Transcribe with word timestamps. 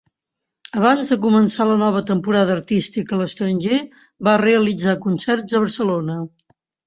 Abans 0.77 1.11
de 1.13 1.17
començar 1.25 1.67
la 1.71 1.75
nova 1.81 2.01
temporada 2.07 2.55
artística 2.61 3.15
a 3.17 3.19
l'estranger, 3.19 3.79
va 4.29 4.35
realitzar 4.43 4.97
concerts 5.07 5.59
a 5.59 5.63
Barcelona. 5.67 6.17